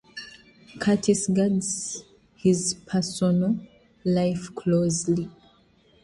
[0.79, 2.03] Curtis guards
[2.35, 3.59] his personal
[4.03, 5.29] life closely.